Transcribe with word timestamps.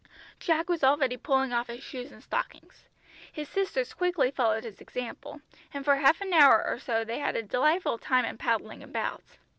Jack 0.39 0.67
was 0.67 0.83
already 0.83 1.15
pulling 1.15 1.53
off 1.53 1.67
his 1.67 1.83
shoes 1.83 2.11
and 2.11 2.23
stockings; 2.23 2.85
his 3.31 3.47
sisters 3.47 3.93
quickly 3.93 4.31
followed 4.31 4.63
his 4.63 4.81
example, 4.81 5.41
and 5.75 5.85
for 5.85 5.97
half 5.97 6.21
an 6.21 6.33
hour 6.33 6.65
or 6.65 6.79
so 6.79 7.03
they 7.03 7.19
had 7.19 7.35
a 7.35 7.43
delightful 7.43 7.99
time 7.99 8.25
in 8.25 8.39
paddling 8.39 8.81
about. 8.81 9.21